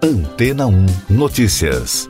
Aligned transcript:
Antena 0.00 0.64
1 0.68 0.86
Notícias. 1.10 2.08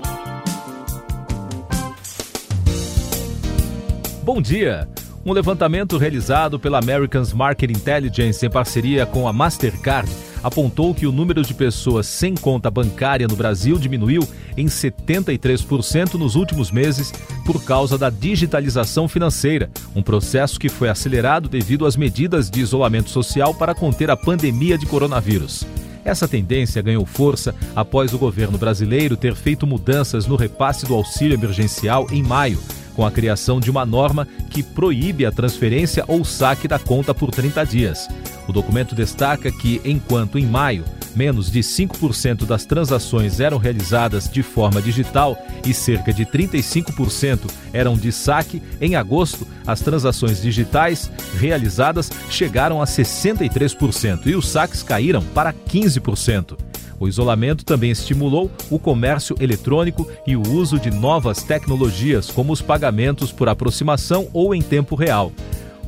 Bom 4.22 4.42
dia. 4.42 4.86
Um 5.24 5.32
levantamento 5.32 5.96
realizado 5.96 6.60
pela 6.60 6.78
Americans 6.78 7.32
Market 7.32 7.70
Intelligence 7.70 8.44
em 8.44 8.50
parceria 8.50 9.06
com 9.06 9.26
a 9.26 9.32
Mastercard 9.32 10.10
apontou 10.42 10.94
que 10.94 11.06
o 11.06 11.12
número 11.12 11.42
de 11.42 11.54
pessoas 11.54 12.06
sem 12.06 12.34
conta 12.34 12.70
bancária 12.70 13.26
no 13.26 13.34
Brasil 13.34 13.78
diminuiu 13.78 14.28
em 14.54 14.66
73% 14.66 16.14
nos 16.14 16.34
últimos 16.34 16.70
meses 16.70 17.10
por 17.46 17.64
causa 17.64 17.96
da 17.96 18.10
digitalização 18.10 19.08
financeira, 19.08 19.70
um 19.96 20.02
processo 20.02 20.60
que 20.60 20.68
foi 20.68 20.90
acelerado 20.90 21.48
devido 21.48 21.86
às 21.86 21.96
medidas 21.96 22.50
de 22.50 22.60
isolamento 22.60 23.08
social 23.08 23.54
para 23.54 23.74
conter 23.74 24.10
a 24.10 24.16
pandemia 24.16 24.76
de 24.76 24.84
coronavírus. 24.84 25.66
Essa 26.08 26.26
tendência 26.26 26.80
ganhou 26.80 27.04
força 27.04 27.54
após 27.76 28.14
o 28.14 28.18
governo 28.18 28.56
brasileiro 28.56 29.14
ter 29.14 29.34
feito 29.34 29.66
mudanças 29.66 30.26
no 30.26 30.36
repasse 30.36 30.86
do 30.86 30.94
auxílio 30.94 31.34
emergencial 31.34 32.06
em 32.10 32.22
maio, 32.22 32.58
com 32.96 33.04
a 33.04 33.10
criação 33.10 33.60
de 33.60 33.70
uma 33.70 33.84
norma 33.84 34.26
que 34.48 34.62
proíbe 34.62 35.26
a 35.26 35.30
transferência 35.30 36.06
ou 36.08 36.24
saque 36.24 36.66
da 36.66 36.78
conta 36.78 37.12
por 37.14 37.30
30 37.30 37.62
dias. 37.66 38.08
O 38.48 38.54
documento 38.54 38.94
destaca 38.94 39.52
que, 39.52 39.82
enquanto 39.84 40.38
em 40.38 40.46
maio 40.46 40.82
menos 41.18 41.50
de 41.50 41.58
5% 41.58 42.46
das 42.46 42.64
transações 42.64 43.40
eram 43.40 43.58
realizadas 43.58 44.30
de 44.30 44.40
forma 44.40 44.80
digital 44.80 45.36
e 45.66 45.74
cerca 45.74 46.12
de 46.12 46.24
35% 46.24 47.50
eram 47.72 47.96
de 47.96 48.12
saque, 48.12 48.62
em 48.80 48.94
agosto, 48.94 49.44
as 49.66 49.80
transações 49.80 50.40
digitais 50.40 51.10
realizadas 51.36 52.08
chegaram 52.30 52.80
a 52.80 52.84
63% 52.84 54.26
e 54.26 54.36
os 54.36 54.48
saques 54.48 54.84
caíram 54.84 55.20
para 55.34 55.52
15%. 55.52 56.56
O 57.00 57.08
isolamento 57.08 57.64
também 57.64 57.90
estimulou 57.90 58.50
o 58.70 58.78
comércio 58.78 59.34
eletrônico 59.40 60.08
e 60.26 60.36
o 60.36 60.42
uso 60.48 60.78
de 60.78 60.90
novas 60.90 61.42
tecnologias, 61.42 62.30
como 62.30 62.52
os 62.52 62.62
pagamentos 62.62 63.32
por 63.32 63.48
aproximação 63.48 64.28
ou 64.32 64.54
em 64.54 64.62
tempo 64.62 64.94
real. 64.94 65.32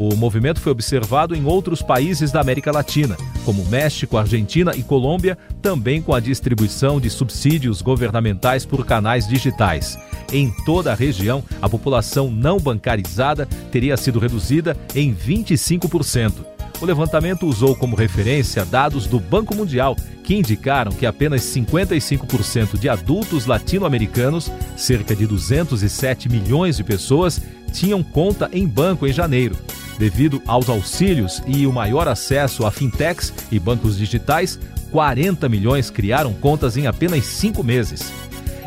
O 0.01 0.17
movimento 0.17 0.63
foi 0.63 0.73
observado 0.73 1.37
em 1.37 1.45
outros 1.45 1.83
países 1.83 2.33
da 2.33 2.41
América 2.41 2.73
Latina, 2.73 3.19
como 3.45 3.67
México, 3.67 4.17
Argentina 4.17 4.75
e 4.75 4.83
Colômbia, 4.83 5.37
também 5.61 6.01
com 6.01 6.15
a 6.15 6.21
distribuição 6.21 6.99
de 6.99 7.11
subsídios 7.11 7.83
governamentais 7.83 8.65
por 8.65 8.87
canais 8.87 9.29
digitais. 9.29 9.99
Em 10.33 10.51
toda 10.65 10.91
a 10.91 10.95
região, 10.95 11.45
a 11.61 11.69
população 11.69 12.31
não 12.31 12.59
bancarizada 12.59 13.45
teria 13.71 13.95
sido 13.95 14.19
reduzida 14.19 14.75
em 14.95 15.15
25%. 15.15 16.47
O 16.81 16.87
levantamento 16.87 17.47
usou 17.47 17.77
como 17.77 17.95
referência 17.95 18.65
dados 18.65 19.07
do 19.07 19.21
Banco 19.21 19.55
Mundial, 19.55 19.95
que 20.25 20.35
indicaram 20.35 20.93
que 20.93 21.05
apenas 21.05 21.43
55% 21.43 22.79
de 22.79 22.89
adultos 22.89 23.45
latino-americanos, 23.45 24.51
cerca 24.79 25.15
de 25.15 25.27
207 25.27 26.27
milhões 26.31 26.79
de 26.79 26.85
pessoas, 26.85 27.43
tinham 27.71 28.03
conta 28.03 28.49
em 28.51 28.67
banco 28.67 29.07
em 29.07 29.13
janeiro. 29.13 29.59
Devido 30.01 30.41
aos 30.47 30.71
auxílios 30.71 31.43
e 31.47 31.67
o 31.67 31.73
maior 31.75 32.09
acesso 32.09 32.65
a 32.65 32.71
fintechs 32.71 33.35
e 33.53 33.59
bancos 33.59 33.99
digitais, 33.99 34.59
40 34.91 35.47
milhões 35.47 35.91
criaram 35.91 36.33
contas 36.33 36.79
em 36.79 36.87
apenas 36.87 37.27
cinco 37.27 37.63
meses. 37.63 38.11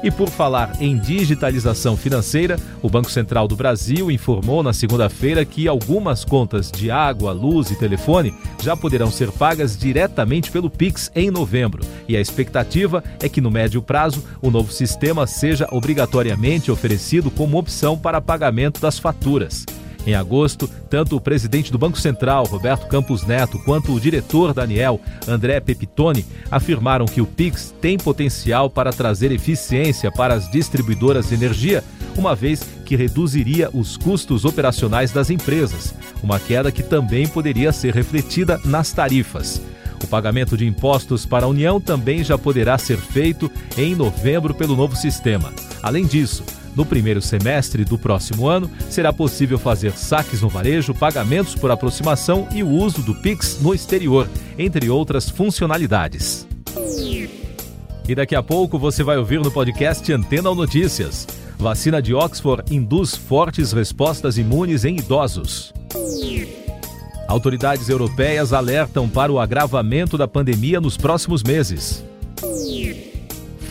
E 0.04 0.12
por 0.12 0.30
falar 0.30 0.80
em 0.80 0.96
digitalização 0.96 1.98
financeira, 1.98 2.60
o 2.84 2.90
Banco 2.90 3.10
Central 3.10 3.48
do 3.48 3.56
Brasil 3.56 4.12
informou 4.12 4.62
na 4.62 4.74
segunda-feira 4.74 5.44
que 5.44 5.68
algumas 5.68 6.24
contas 6.24 6.70
de 6.70 6.92
água, 6.92 7.32
luz 7.32 7.72
e 7.72 7.80
telefone 7.80 8.32
já 8.62 8.78
poderão 8.78 9.10
ser 9.10 9.32
pagas 9.32 9.76
diretamente 9.76 10.52
pelo 10.52 10.70
Pix 10.70 11.12
em 11.16 11.32
novembro. 11.32 11.84
E 12.08 12.16
a 12.16 12.22
expectativa 12.22 13.04
é 13.20 13.28
que 13.28 13.42
no 13.42 13.50
médio 13.50 13.82
prazo 13.82 14.24
o 14.40 14.52
novo 14.52 14.72
sistema 14.72 15.26
seja 15.26 15.68
obrigatoriamente 15.72 16.70
oferecido 16.70 17.32
como 17.32 17.58
opção 17.58 17.98
para 17.98 18.22
pagamento 18.22 18.80
das 18.80 19.00
faturas. 19.00 19.66
Em 20.06 20.16
agosto, 20.16 20.70
tanto 20.90 21.16
o 21.16 21.22
presidente 21.22 21.72
do 21.72 21.78
Banco 21.78 22.00
Central, 22.00 22.46
Roberto 22.46 22.88
Campos 22.88 23.26
Neto, 23.26 23.58
quanto 23.60 23.94
o 23.94 24.00
diretor 24.00 24.54
Daniel, 24.54 25.00
André 25.28 25.60
Pepitone, 25.60 26.26
afirmaram 26.52 27.06
que 27.06 27.22
o 27.22 27.26
Pix 27.26 27.74
tem 27.80 27.98
potencial 27.98 28.70
para 28.70 28.92
trazer 28.92 29.32
eficiência 29.32 30.12
para 30.12 30.34
as 30.34 30.52
distribuidoras 30.52 31.30
de 31.30 31.36
energia, 31.36 31.84
uma 32.18 32.36
vez 32.36 32.68
que 32.86 32.96
reduziria 32.96 33.70
os 33.74 33.96
custos 33.96 34.44
operacionais 34.44 35.12
das 35.12 35.30
empresas, 35.30 35.96
uma 36.22 36.40
queda 36.40 36.72
que 36.72 36.84
também 36.84 37.28
poderia 37.28 37.72
ser 37.72 37.94
refletida 37.94 38.60
nas 38.66 38.92
tarifas. 38.92 39.62
O 40.04 40.08
pagamento 40.08 40.58
de 40.58 40.68
impostos 40.68 41.26
para 41.26 41.46
a 41.46 41.50
União 41.50 41.80
também 41.80 42.26
já 42.26 42.38
poderá 42.38 42.78
ser 42.78 42.98
feito 42.98 43.50
em 43.78 43.96
novembro 43.96 44.54
pelo 44.54 44.76
novo 44.76 44.98
sistema. 44.98 45.54
Além 45.82 46.06
disso, 46.06 46.44
no 46.76 46.86
primeiro 46.86 47.22
semestre 47.22 47.84
do 47.86 47.98
próximo 47.98 48.48
ano, 48.48 48.70
será 48.90 49.12
possível 49.14 49.58
fazer 49.58 49.94
saques 49.94 50.42
no 50.42 50.50
varejo, 50.50 50.94
pagamentos 50.94 51.56
por 51.56 51.72
aproximação 51.72 52.48
e 52.52 52.64
o 52.64 52.70
uso 52.70 53.02
do 53.02 53.16
Pix 53.16 53.60
no 53.62 53.74
exterior, 53.74 54.28
entre 54.58 54.90
outras 54.90 55.30
funcionalidades. 55.30 56.48
E 58.08 58.14
daqui 58.14 58.36
a 58.36 58.44
pouco 58.44 58.78
você 58.78 59.04
vai 59.04 59.18
ouvir 59.18 59.40
no 59.40 59.52
podcast 59.52 60.12
Antena 60.12 60.50
ou 60.50 60.56
Notícias. 60.56 61.28
Vacina 61.58 62.02
de 62.02 62.14
Oxford 62.14 62.64
induz 62.74 63.16
fortes 63.16 63.72
respostas 63.72 64.38
imunes 64.38 64.84
em 64.84 64.98
idosos. 64.98 65.74
Autoridades 67.28 67.88
europeias 67.88 68.52
alertam 68.52 69.08
para 69.08 69.32
o 69.32 69.40
agravamento 69.40 70.18
da 70.18 70.28
pandemia 70.28 70.82
nos 70.82 70.98
próximos 70.98 71.42
meses. 71.42 72.04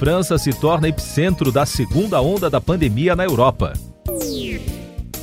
França 0.03 0.37
se 0.37 0.53
torna 0.53 0.89
epicentro 0.89 1.53
da 1.53 1.65
segunda 1.65 2.21
onda 2.21 2.51
da 2.51 2.61
pandemia 2.61 3.15
na 3.15 3.23
Europa. 3.23 3.73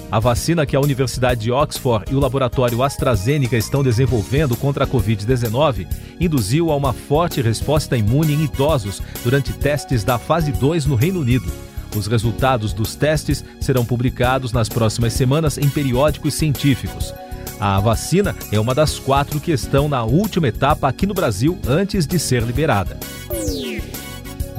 A 0.10 0.20
vacina 0.22 0.66
que 0.66 0.74
a 0.74 0.80
Universidade 0.80 1.42
de 1.42 1.52
Oxford 1.52 2.10
e 2.10 2.16
o 2.16 2.20
laboratório 2.22 2.82
AstraZeneca 2.82 3.58
estão 3.58 3.84
desenvolvendo 3.84 4.56
contra 4.56 4.86
a 4.86 4.88
Covid-19 4.88 5.86
induziu 6.18 6.72
a 6.72 6.78
uma 6.78 6.94
forte 6.94 7.42
resposta 7.42 7.98
imune 7.98 8.34
em 8.34 8.46
idosos 8.46 9.02
durante 9.22 9.52
testes 9.52 10.06
da 10.06 10.18
fase 10.18 10.54
2 10.54 10.86
no 10.86 10.96
Reino 10.96 11.20
Unido. 11.20 11.52
Os 11.94 12.08
resultados 12.08 12.72
dos 12.72 12.96
testes 12.96 13.44
serão 13.60 13.84
publicados 13.84 14.54
nas 14.54 14.70
próximas 14.70 15.12
semanas 15.12 15.58
em 15.58 15.68
periódicos 15.68 16.36
científicos. 16.36 17.14
A 17.60 17.82
vacina 17.82 18.34
é 18.50 18.58
uma 18.58 18.74
das 18.74 18.98
quatro 18.98 19.42
que 19.42 19.52
estão 19.52 19.90
na 19.90 20.06
última 20.06 20.48
etapa 20.48 20.88
aqui 20.88 21.06
no 21.06 21.14
Brasil 21.14 21.60
antes 21.68 22.08
de 22.08 22.18
ser 22.18 22.44
liberada 22.44 22.98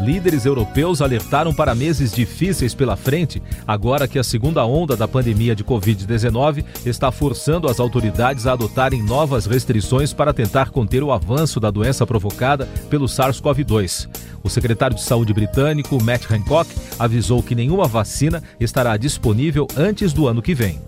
líderes 0.05 0.45
europeus 0.45 1.01
alertaram 1.01 1.55
para 1.55 1.75
meses 1.75 2.13
difíceis 2.13 2.75
pela 2.75 2.97
frente, 2.97 3.43
agora 3.67 4.09
que 4.09 4.19
a 4.19 4.25
segunda 4.25 4.65
onda 4.65 4.97
da 4.97 5.07
pandemia 5.07 5.55
de 5.55 5.65
Covid-19 5.65 6.65
está 6.85 7.13
forçando 7.13 7.69
as 7.69 7.79
autoridades 7.79 8.47
a 8.47 8.53
adotarem 8.53 9.03
novas 9.03 9.47
restrições 9.47 10.13
para 10.13 10.33
tentar 10.33 10.71
conter 10.71 11.03
o 11.03 11.13
avanço 11.13 11.61
da 11.61 11.71
doença 11.71 12.07
provocada 12.07 12.67
pelo 12.89 13.07
SARS-CoV-2. 13.07 14.09
O 14.43 14.49
secretário 14.49 14.97
de 14.97 15.03
Saúde 15.03 15.33
britânico, 15.33 16.03
Matt 16.03 16.31
Hancock, 16.31 16.71
avisou 16.99 17.43
que 17.43 17.55
nenhuma 17.55 17.87
vacina 17.87 18.43
estará 18.59 18.97
disponível 18.97 19.67
antes 19.77 20.13
do 20.13 20.27
ano 20.27 20.41
que 20.41 20.55
vem. 20.55 20.81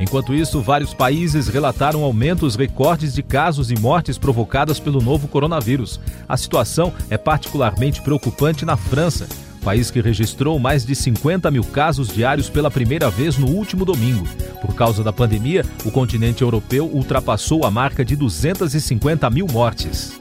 Enquanto 0.00 0.34
isso, 0.34 0.62
vários 0.62 0.94
países 0.94 1.46
relataram 1.46 2.02
aumentos 2.02 2.56
recordes 2.56 3.12
de 3.12 3.22
casos 3.22 3.70
e 3.70 3.78
mortes 3.78 4.16
provocadas 4.16 4.80
pelo 4.80 5.02
novo 5.02 5.28
coronavírus. 5.28 6.00
A 6.26 6.38
situação 6.38 6.92
é 7.10 7.18
particularmente 7.18 8.00
preocupante 8.00 8.64
na 8.64 8.78
França, 8.78 9.28
país 9.62 9.90
que 9.90 10.00
registrou 10.00 10.58
mais 10.58 10.86
de 10.86 10.94
50 10.94 11.50
mil 11.50 11.62
casos 11.62 12.08
diários 12.08 12.48
pela 12.48 12.70
primeira 12.70 13.10
vez 13.10 13.36
no 13.36 13.48
último 13.48 13.84
domingo. 13.84 14.26
Por 14.62 14.74
causa 14.74 15.04
da 15.04 15.12
pandemia, 15.12 15.66
o 15.84 15.90
continente 15.90 16.40
europeu 16.40 16.86
ultrapassou 16.86 17.66
a 17.66 17.70
marca 17.70 18.02
de 18.02 18.16
250 18.16 19.28
mil 19.28 19.46
mortes. 19.46 20.18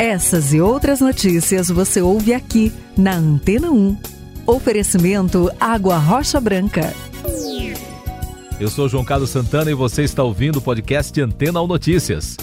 Essas 0.00 0.52
e 0.52 0.60
outras 0.60 1.00
notícias 1.00 1.68
você 1.68 2.00
ouve 2.00 2.34
aqui 2.34 2.72
na 2.96 3.14
Antena 3.14 3.70
1. 3.70 3.96
Oferecimento 4.46 5.48
Água 5.60 5.96
Rocha 5.98 6.40
Branca. 6.40 6.92
Eu 8.60 8.68
sou 8.68 8.90
João 8.90 9.02
Carlos 9.02 9.30
Santana 9.30 9.70
e 9.70 9.74
você 9.74 10.02
está 10.02 10.22
ouvindo 10.22 10.56
o 10.56 10.60
podcast 10.60 11.18
Antena 11.18 11.62
ou 11.62 11.66
Notícias. 11.66 12.36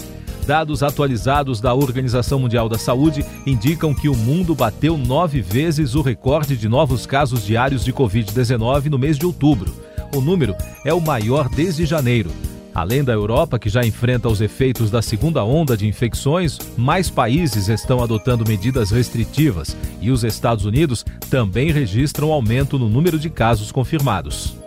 Dados 0.44 0.82
atualizados 0.82 1.60
da 1.60 1.72
Organização 1.72 2.40
Mundial 2.40 2.68
da 2.68 2.76
Saúde 2.76 3.24
indicam 3.46 3.94
que 3.94 4.08
o 4.08 4.16
mundo 4.16 4.52
bateu 4.52 4.98
nove 4.98 5.40
vezes 5.40 5.94
o 5.94 6.02
recorde 6.02 6.56
de 6.56 6.68
novos 6.68 7.06
casos 7.06 7.46
diários 7.46 7.84
de 7.84 7.92
Covid-19 7.92 8.86
no 8.86 8.98
mês 8.98 9.16
de 9.16 9.26
outubro. 9.26 9.72
O 10.12 10.20
número 10.20 10.56
é 10.84 10.92
o 10.92 11.00
maior 11.00 11.48
desde 11.48 11.86
janeiro. 11.86 12.32
Além 12.74 13.04
da 13.04 13.12
Europa, 13.12 13.56
que 13.56 13.68
já 13.68 13.86
enfrenta 13.86 14.28
os 14.28 14.40
efeitos 14.40 14.90
da 14.90 15.00
segunda 15.00 15.44
onda 15.44 15.76
de 15.76 15.86
infecções, 15.86 16.58
mais 16.76 17.08
países 17.08 17.68
estão 17.68 18.02
adotando 18.02 18.44
medidas 18.44 18.90
restritivas 18.90 19.76
e 20.00 20.10
os 20.10 20.24
Estados 20.24 20.64
Unidos 20.64 21.04
também 21.30 21.70
registram 21.70 22.32
aumento 22.32 22.76
no 22.76 22.88
número 22.88 23.20
de 23.20 23.30
casos 23.30 23.70
confirmados. 23.70 24.58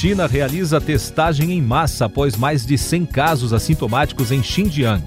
China 0.00 0.26
realiza 0.26 0.80
testagem 0.80 1.52
em 1.52 1.60
massa 1.60 2.06
após 2.06 2.34
mais 2.34 2.64
de 2.64 2.78
100 2.78 3.04
casos 3.04 3.52
assintomáticos 3.52 4.32
em 4.32 4.42
Xinjiang. 4.42 5.04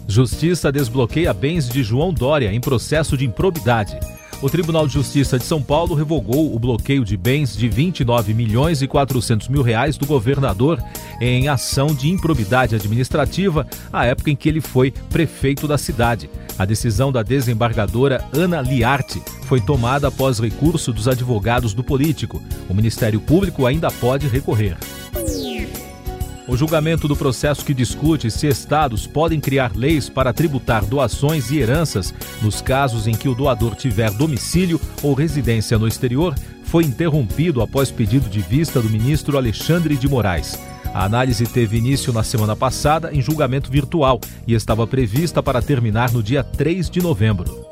Justiça 0.08 0.72
desbloqueia 0.72 1.34
bens 1.34 1.68
de 1.68 1.82
João 1.82 2.14
Dória 2.14 2.54
em 2.54 2.62
processo 2.62 3.18
de 3.18 3.26
improbidade. 3.26 3.98
O 4.44 4.50
Tribunal 4.50 4.86
de 4.86 4.92
Justiça 4.92 5.40
de 5.40 5.46
São 5.46 5.62
Paulo 5.62 5.96
revogou 5.96 6.54
o 6.54 6.60
bloqueio 6.60 7.06
de 7.06 7.16
bens 7.16 7.56
de 7.56 7.70
29 7.70 8.34
milhões 8.34 8.82
e 8.82 8.88
400 8.90 9.48
mil 9.48 9.62
reais 9.62 9.96
do 9.96 10.06
governador 10.06 10.84
em 11.22 11.48
ação 11.48 11.88
de 11.88 12.10
improbidade 12.10 12.76
administrativa, 12.76 13.66
à 13.92 14.06
época 14.06 14.32
em 14.32 14.36
que 14.36 14.50
ele 14.50 14.60
foi 14.60 14.92
prefeito 15.10 15.66
da 15.66 15.78
cidade. 15.78 16.30
A 16.60 16.66
decisão 16.66 17.10
da 17.10 17.24
desembargadora 17.24 18.22
Ana 18.34 18.60
Liarte 18.60 19.22
foi 19.44 19.62
tomada 19.62 20.10
após 20.10 20.40
recurso 20.40 20.92
dos 20.92 21.08
advogados 21.08 21.74
do 21.74 21.82
político. 21.82 22.42
O 22.68 22.74
Ministério 22.74 23.22
Público 23.22 23.66
ainda 23.66 23.90
pode 23.90 24.28
recorrer. 24.28 24.76
O 26.46 26.58
julgamento 26.58 27.08
do 27.08 27.16
processo 27.16 27.64
que 27.64 27.74
discute 27.74 28.30
se 28.30 28.48
estados 28.48 29.08
podem 29.08 29.40
criar 29.40 29.72
leis 29.76 30.10
para 30.10 30.34
tributar 30.34 30.84
doações 30.84 31.50
e 31.50 31.60
heranças 31.60 32.14
nos 32.42 32.62
casos 32.62 33.08
em 33.08 33.14
que 33.14 33.30
o 33.30 33.36
doador 33.36 33.76
tiver 33.76 34.12
domicílio 34.12 34.80
ou 35.02 35.14
residência 35.14 35.80
no 35.80 35.88
exterior 35.88 36.36
foi 36.66 36.84
interrompido 36.84 37.62
após 37.62 37.90
pedido 37.92 38.30
de 38.30 38.42
vista 38.42 38.82
do 38.82 38.90
ministro 38.90 39.38
Alexandre 39.38 39.96
de 39.96 40.10
Moraes. 40.10 40.60
A 40.94 41.06
análise 41.06 41.46
teve 41.48 41.78
início 41.78 42.12
na 42.12 42.24
semana 42.24 42.56
passada 42.56 43.12
em 43.14 43.22
julgamento 43.22 43.72
virtual 43.72 44.20
e 44.46 44.54
estava 44.54 44.86
prevista 44.86 45.42
para 45.42 45.62
terminar 45.62 46.12
no 46.12 46.22
dia 46.22 46.44
3 46.44 46.90
de 46.90 47.02
novembro. 47.02 47.63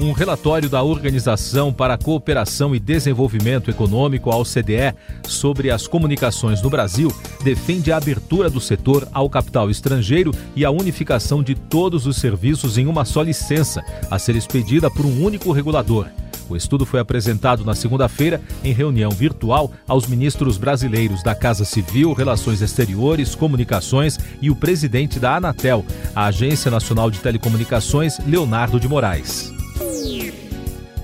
Um 0.00 0.12
relatório 0.12 0.68
da 0.68 0.80
Organização 0.80 1.72
para 1.72 1.94
a 1.94 1.98
Cooperação 1.98 2.72
e 2.72 2.78
Desenvolvimento 2.78 3.68
Econômico, 3.68 4.30
a 4.30 4.36
OCDE, 4.36 4.94
sobre 5.26 5.72
as 5.72 5.88
comunicações 5.88 6.62
no 6.62 6.70
Brasil, 6.70 7.12
defende 7.42 7.90
a 7.90 7.96
abertura 7.96 8.48
do 8.48 8.60
setor 8.60 9.08
ao 9.12 9.28
capital 9.28 9.68
estrangeiro 9.68 10.32
e 10.54 10.64
a 10.64 10.70
unificação 10.70 11.42
de 11.42 11.56
todos 11.56 12.06
os 12.06 12.16
serviços 12.16 12.78
em 12.78 12.86
uma 12.86 13.04
só 13.04 13.22
licença, 13.22 13.82
a 14.08 14.20
ser 14.20 14.36
expedida 14.36 14.88
por 14.88 15.04
um 15.04 15.24
único 15.24 15.50
regulador. 15.50 16.06
O 16.48 16.54
estudo 16.54 16.86
foi 16.86 17.00
apresentado 17.00 17.64
na 17.64 17.74
segunda-feira 17.74 18.40
em 18.62 18.72
reunião 18.72 19.10
virtual 19.10 19.72
aos 19.86 20.06
ministros 20.06 20.56
brasileiros 20.56 21.24
da 21.24 21.34
Casa 21.34 21.64
Civil, 21.64 22.12
Relações 22.12 22.62
Exteriores, 22.62 23.34
Comunicações 23.34 24.16
e 24.40 24.48
o 24.48 24.54
presidente 24.54 25.18
da 25.18 25.34
Anatel, 25.34 25.84
a 26.14 26.26
Agência 26.26 26.70
Nacional 26.70 27.10
de 27.10 27.18
Telecomunicações, 27.18 28.16
Leonardo 28.24 28.78
de 28.78 28.86
Moraes. 28.86 29.57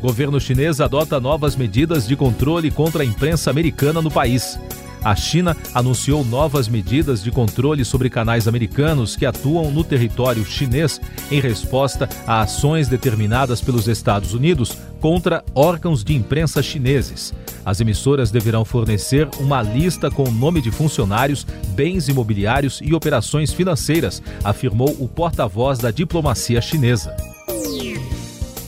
Governo 0.01 0.39
chinês 0.39 0.81
adota 0.81 1.19
novas 1.19 1.57
medidas 1.57 2.07
de 2.07 2.15
controle 2.15 2.71
contra 2.71 3.03
a 3.03 3.07
imprensa 3.07 3.51
americana 3.51 4.03
no 4.03 4.11
país. 4.11 4.59
A 5.05 5.15
China 5.15 5.55
anunciou 5.75 6.25
novas 6.25 6.67
medidas 6.67 7.23
de 7.23 7.31
controle 7.31 7.85
sobre 7.85 8.09
canais 8.09 8.49
americanos 8.49 9.17
que 9.17 9.27
atuam 9.27 9.71
no 9.71 9.85
território 9.85 10.45
chinês 10.45 10.99
em 11.31 11.41
resposta 11.41 12.09
a 12.27 12.41
ações 12.41 12.89
determinadas 12.89 13.61
pelos 13.61 13.87
Estados 13.87 14.33
Unidos 14.33 14.77
contra 15.01 15.45
órgãos 15.55 16.03
de 16.03 16.15
imprensa 16.15 16.63
chineses. 16.63 17.35
As 17.67 17.81
emissoras 17.81 18.31
deverão 18.31 18.65
fornecer 18.65 19.29
uma 19.39 19.61
lista 19.61 20.11
com 20.11 20.25
o 20.25 20.33
nome 20.33 20.63
de 20.63 20.71
funcionários, 20.71 21.47
bens 21.75 22.09
imobiliários 22.09 22.81
e 22.83 22.95
operações 22.95 23.53
financeiras, 23.53 24.23
afirmou 24.43 24.97
o 24.99 25.07
porta-voz 25.07 25.79
da 25.79 25.91
diplomacia 25.91 26.63
chinesa. 26.63 27.34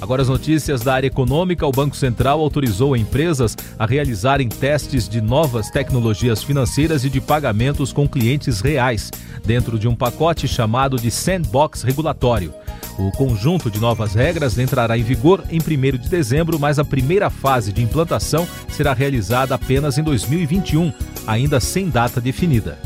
Agora 0.01 0.23
as 0.23 0.29
notícias 0.29 0.83
da 0.83 0.95
área 0.95 1.07
econômica. 1.07 1.67
O 1.67 1.73
Banco 1.73 1.97
Central 1.97 2.41
autorizou 2.41 2.97
empresas 2.97 3.57
a 3.79 3.87
realizarem 3.87 4.49
testes 4.49 5.09
de 5.09 5.21
novas 5.21 5.71
tecnologias 5.71 6.43
financeiras 6.43 7.05
e 7.05 7.11
de 7.11 7.21
pagamentos 7.21 7.93
com 7.93 8.09
clientes 8.09 8.61
reais, 8.61 9.11
dentro 9.45 9.79
de 9.79 9.89
um 9.89 9.95
pacote 9.95 10.47
chamado 10.47 10.97
de 10.97 11.11
Sandbox 11.11 11.83
Regulatório. 11.83 12.53
O 12.99 13.11
conjunto 13.13 13.71
de 13.71 13.79
novas 13.79 14.15
regras 14.15 14.59
entrará 14.59 14.97
em 14.97 15.03
vigor 15.03 15.45
em 15.51 15.59
1 15.59 15.99
de 15.99 16.09
dezembro, 16.09 16.59
mas 16.59 16.79
a 16.79 16.85
primeira 16.85 17.29
fase 17.29 17.73
de 17.73 17.83
implantação 17.83 18.49
será 18.69 18.95
realizada 18.95 19.55
apenas 19.55 19.99
em 19.99 20.03
2021, 20.03 20.93
ainda 21.27 21.61
sem 21.61 21.91
data 21.91 22.21
definida. 22.21 22.79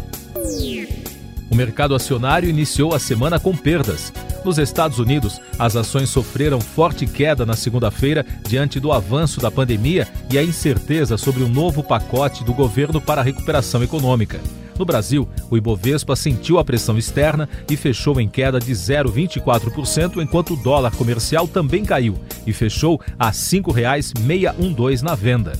O 1.49 1.55
mercado 1.55 1.95
acionário 1.95 2.49
iniciou 2.49 2.95
a 2.95 2.99
semana 2.99 3.39
com 3.39 3.57
perdas. 3.57 4.13
Nos 4.45 4.59
Estados 4.59 4.99
Unidos, 4.99 5.41
as 5.59 5.77
ações 5.77 6.09
sofreram 6.09 6.61
forte 6.61 7.07
queda 7.07 7.45
na 7.45 7.55
segunda-feira 7.55 8.25
diante 8.49 8.81
do 8.81 8.91
avanço 8.91 9.39
da 9.39 9.51
pandemia 9.51 10.09
e 10.33 10.39
a 10.39 10.43
incerteza 10.43 11.19
sobre 11.19 11.43
um 11.43 11.49
novo 11.49 11.83
pacote 11.83 12.43
do 12.43 12.55
governo 12.55 13.01
para 13.01 13.21
a 13.21 13.25
recuperação 13.25 13.83
econômica. 13.83 14.41
No 14.79 14.87
Brasil, 14.87 15.29
o 15.51 15.59
Ibovespa 15.59 16.17
sentiu 16.17 16.59
a 16.59 16.65
pressão 16.65 16.97
externa 16.97 17.47
e 17.71 17.77
fechou 17.77 18.19
em 18.19 18.27
queda 18.27 18.59
de 18.59 18.73
0,24%, 18.73 20.23
enquanto 20.23 20.55
o 20.55 20.57
dólar 20.57 20.97
comercial 20.97 21.47
também 21.47 21.85
caiu 21.85 22.19
e 22.47 22.53
fechou 22.55 22.99
a 23.19 23.27
R$ 23.27 23.33
5,612 23.33 25.03
na 25.03 25.15
venda. 25.15 25.53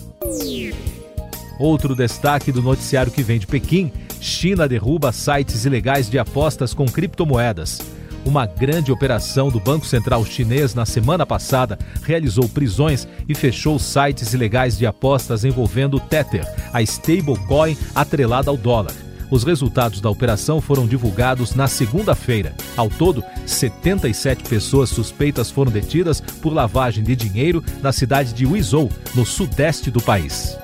Outro 1.59 1.95
destaque 1.95 2.51
do 2.51 2.63
noticiário 2.63 3.13
que 3.13 3.23
vem 3.23 3.39
de 3.39 3.47
Pequim: 3.47 3.93
China 4.23 4.67
derruba 4.67 5.13
sites 5.13 5.67
ilegais 5.67 6.09
de 6.09 6.19
apostas 6.19 6.73
com 6.73 6.87
criptomoedas. 6.87 8.00
Uma 8.25 8.45
grande 8.45 8.93
operação 8.93 9.49
do 9.49 9.59
Banco 9.59 9.87
Central 9.87 10.25
Chinês 10.25 10.75
na 10.75 10.85
semana 10.85 11.25
passada 11.25 11.79
realizou 12.03 12.49
prisões 12.49 13.09
e 13.29 13.35
fechou 13.35 13.79
sites 13.79 14.35
ilegais 14.35 14.77
de 14.77 14.87
apostas 14.87 15.45
envolvendo 15.45 15.97
o 15.97 16.01
Tether, 16.01 16.47
a 16.73 16.83
stablecoin 16.83 17.77
atrelada 17.95 18.51
ao 18.51 18.57
dólar. 18.57 18.93
Os 19.31 19.45
resultados 19.45 20.01
da 20.01 20.11
operação 20.11 20.61
foram 20.61 20.87
divulgados 20.87 21.55
na 21.55 21.69
segunda-feira. 21.69 22.55
Ao 22.77 22.91
todo, 22.91 23.23
77 23.47 24.43
pessoas 24.49 24.91
suspeitas 24.91 25.51
foram 25.51 25.71
detidas 25.71 26.21
por 26.21 26.53
lavagem 26.53 27.05
de 27.05 27.15
dinheiro 27.15 27.63
na 27.81 27.93
cidade 27.93 28.35
de 28.35 28.45
Wizhou, 28.45 28.91
no 29.15 29.25
sudeste 29.25 29.91
do 29.91 30.03
país. 30.03 30.59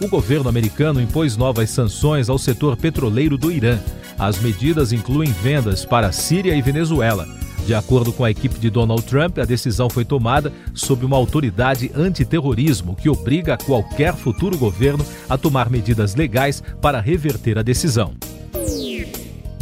O 0.00 0.06
governo 0.08 0.48
americano 0.48 1.00
impôs 1.00 1.36
novas 1.36 1.70
sanções 1.70 2.28
ao 2.28 2.38
setor 2.38 2.76
petroleiro 2.76 3.36
do 3.36 3.50
Irã. 3.50 3.80
As 4.18 4.40
medidas 4.40 4.92
incluem 4.92 5.30
vendas 5.30 5.84
para 5.84 6.10
Síria 6.10 6.54
e 6.56 6.60
Venezuela. 6.60 7.24
De 7.64 7.72
acordo 7.72 8.12
com 8.12 8.24
a 8.24 8.30
equipe 8.30 8.58
de 8.58 8.68
Donald 8.68 9.02
Trump, 9.02 9.38
a 9.38 9.44
decisão 9.44 9.88
foi 9.88 10.04
tomada 10.04 10.52
sob 10.74 11.04
uma 11.04 11.16
autoridade 11.16 11.90
antiterrorismo 11.94 12.96
que 12.96 13.08
obriga 13.08 13.56
qualquer 13.58 14.14
futuro 14.14 14.58
governo 14.58 15.04
a 15.28 15.38
tomar 15.38 15.70
medidas 15.70 16.16
legais 16.16 16.62
para 16.80 16.98
reverter 17.00 17.58
a 17.58 17.62
decisão. 17.62 18.14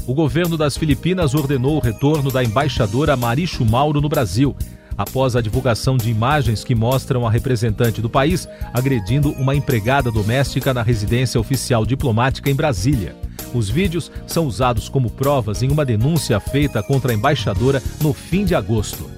O 0.06 0.14
governo 0.14 0.56
das 0.56 0.76
Filipinas 0.76 1.34
ordenou 1.34 1.76
o 1.76 1.80
retorno 1.80 2.30
da 2.30 2.42
embaixadora 2.42 3.16
Marichu 3.16 3.64
Mauro 3.64 4.00
no 4.00 4.08
Brasil. 4.08 4.56
após 4.98 5.36
a 5.36 5.42
divulgação 5.42 5.98
de 5.98 6.08
imagens 6.08 6.64
que 6.64 6.74
mostram 6.74 7.26
a 7.26 7.30
representante 7.30 8.00
do 8.00 8.08
país 8.08 8.48
agredindo 8.72 9.30
uma 9.32 9.54
empregada 9.54 10.10
doméstica 10.10 10.72
na 10.72 10.82
residência 10.82 11.38
oficial 11.38 11.84
diplomática 11.84 12.48
em 12.48 12.54
Brasília. 12.54 13.14
Os 13.56 13.70
vídeos 13.70 14.12
são 14.26 14.46
usados 14.46 14.86
como 14.86 15.08
provas 15.08 15.62
em 15.62 15.70
uma 15.70 15.82
denúncia 15.82 16.38
feita 16.38 16.82
contra 16.82 17.10
a 17.10 17.14
embaixadora 17.14 17.82
no 18.02 18.12
fim 18.12 18.44
de 18.44 18.54
agosto. 18.54 19.10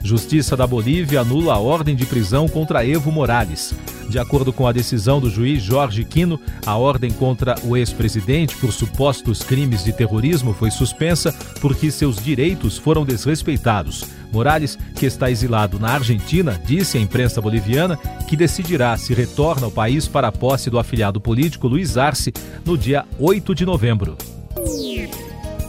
Justiça 0.00 0.56
da 0.56 0.64
Bolívia 0.64 1.22
anula 1.22 1.54
a 1.54 1.58
ordem 1.58 1.96
de 1.96 2.06
prisão 2.06 2.48
contra 2.48 2.86
Evo 2.86 3.10
Morales. 3.10 3.74
De 4.08 4.18
acordo 4.18 4.52
com 4.52 4.66
a 4.66 4.72
decisão 4.72 5.20
do 5.20 5.30
juiz 5.30 5.62
Jorge 5.62 6.04
Quino, 6.04 6.40
a 6.64 6.76
ordem 6.76 7.10
contra 7.10 7.54
o 7.64 7.76
ex-presidente 7.76 8.56
por 8.56 8.72
supostos 8.72 9.42
crimes 9.42 9.82
de 9.82 9.92
terrorismo 9.92 10.52
foi 10.54 10.70
suspensa 10.70 11.34
porque 11.60 11.90
seus 11.90 12.16
direitos 12.16 12.78
foram 12.78 13.04
desrespeitados. 13.04 14.04
Morales, 14.32 14.76
que 14.96 15.06
está 15.06 15.30
exilado 15.30 15.78
na 15.78 15.92
Argentina, 15.92 16.60
disse 16.64 16.98
à 16.98 17.00
imprensa 17.00 17.40
boliviana 17.40 17.96
que 18.28 18.36
decidirá 18.36 18.96
se 18.96 19.14
retorna 19.14 19.66
ao 19.66 19.70
país 19.70 20.08
para 20.08 20.28
a 20.28 20.32
posse 20.32 20.68
do 20.68 20.78
afiliado 20.78 21.20
político 21.20 21.68
Luiz 21.68 21.96
Arce 21.96 22.32
no 22.64 22.76
dia 22.76 23.04
8 23.18 23.54
de 23.54 23.64
novembro. 23.64 24.16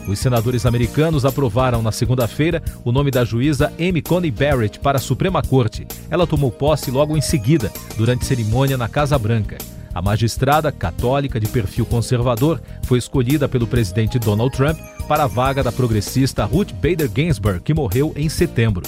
Os 0.08 0.20
senadores 0.20 0.66
americanos 0.66 1.26
aprovaram 1.26 1.82
na 1.82 1.92
segunda-feira 1.92 2.62
o 2.84 2.92
nome 2.92 3.10
da 3.10 3.26
juíza 3.26 3.74
Amy 3.80 4.02
Coney 4.02 4.30
Barrett 4.30 4.80
para 4.80 4.98
a 4.98 5.02
Suprema 5.02 5.42
Corte. 5.42 5.88
Ela 6.10 6.28
tomou 6.28 6.52
posse 6.52 6.92
logo 6.92 7.18
em 7.18 7.22
seguida, 7.22 7.72
durante 7.98 8.26
cerimônia 8.26 8.78
na 8.78 8.88
Casa 8.88 9.18
Branca. 9.18 9.58
A 9.94 10.02
magistrada, 10.02 10.72
católica 10.72 11.40
de 11.40 11.48
perfil 11.48 11.86
conservador, 11.86 12.62
foi 12.84 13.00
escolhida 13.00 13.48
pelo 13.48 13.66
presidente 13.66 14.20
Donald 14.20 14.56
Trump 14.56 14.78
para 15.08 15.24
a 15.24 15.28
vaga 15.28 15.64
da 15.64 15.72
progressista 15.72 16.44
Ruth 16.44 16.74
Bader 16.74 17.10
Ginsburg, 17.16 17.62
que 17.62 17.74
morreu 17.74 18.14
em 18.16 18.28
setembro. 18.28 18.84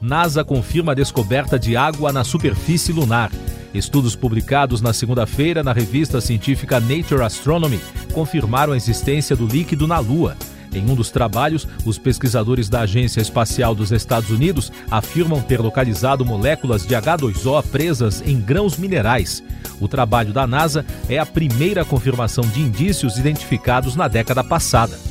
NASA 0.00 0.42
confirma 0.42 0.92
a 0.92 0.94
descoberta 0.94 1.58
de 1.58 1.76
água 1.76 2.12
na 2.12 2.24
superfície 2.24 2.92
lunar. 2.92 3.30
Estudos 3.74 4.16
publicados 4.16 4.80
na 4.80 4.92
segunda-feira 4.92 5.62
na 5.62 5.72
revista 5.72 6.20
científica 6.20 6.80
Nature 6.80 7.22
Astronomy 7.22 7.80
confirmaram 8.10 8.72
a 8.72 8.76
existência 8.76 9.34
do 9.34 9.46
líquido 9.46 9.86
na 9.86 9.98
Lua. 9.98 10.36
Em 10.72 10.88
um 10.88 10.94
dos 10.94 11.10
trabalhos, 11.10 11.66
os 11.84 11.98
pesquisadores 11.98 12.68
da 12.68 12.82
Agência 12.82 13.20
Espacial 13.20 13.74
dos 13.74 13.90
Estados 13.90 14.30
Unidos 14.30 14.70
afirmam 14.90 15.40
ter 15.40 15.60
localizado 15.60 16.24
moléculas 16.24 16.86
de 16.86 16.94
H2O 16.94 17.62
presas 17.66 18.22
em 18.24 18.40
grãos 18.40 18.76
minerais. 18.76 19.42
O 19.80 19.88
trabalho 19.88 20.32
da 20.32 20.46
NASA 20.46 20.84
é 21.08 21.18
a 21.18 21.26
primeira 21.26 21.84
confirmação 21.84 22.44
de 22.44 22.60
indícios 22.60 23.18
identificados 23.18 23.96
na 23.96 24.06
década 24.06 24.44
passada 24.44 25.09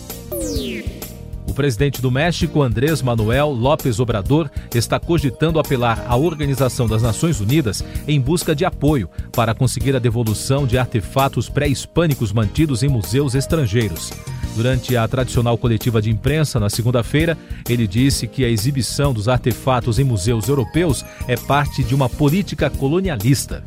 presidente 1.60 2.02
do 2.02 2.10
México, 2.10 2.62
Andrés 2.62 3.02
Manuel 3.02 3.50
López 3.50 4.00
Obrador, 4.00 4.50
está 4.74 4.98
cogitando 4.98 5.60
apelar 5.60 6.06
à 6.08 6.16
Organização 6.16 6.88
das 6.88 7.02
Nações 7.02 7.42
Unidas 7.42 7.84
em 8.08 8.18
busca 8.18 8.56
de 8.56 8.64
apoio 8.64 9.10
para 9.34 9.54
conseguir 9.54 9.94
a 9.94 10.00
devolução 10.00 10.66
de 10.66 10.78
artefatos 10.78 11.50
pré-hispânicos 11.50 12.32
mantidos 12.32 12.82
em 12.82 12.88
museus 12.88 13.36
estrangeiros. 13.36 14.10
Durante 14.56 14.96
a 14.96 15.06
tradicional 15.06 15.58
coletiva 15.58 16.02
de 16.02 16.10
imprensa 16.10 16.62
na 16.62 16.70
segunda-feira, 16.70 17.38
ele 17.68 17.86
disse 17.86 18.26
que 18.26 18.46
a 18.46 18.50
exibição 18.50 19.12
dos 19.12 19.28
artefatos 19.28 20.00
em 20.00 20.06
museus 20.06 20.48
europeus 20.48 21.04
é 21.28 21.36
parte 21.36 21.84
de 21.84 21.94
uma 21.94 22.08
política 22.08 22.70
colonialista. 22.70 23.62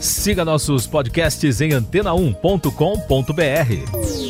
Siga 0.00 0.42
nossos 0.42 0.86
podcasts 0.86 1.60
em 1.60 1.72
antena1.com.br. 1.72 4.29